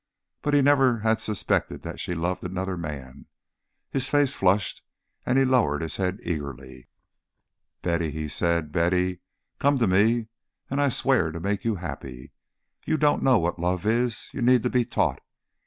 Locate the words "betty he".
7.83-8.27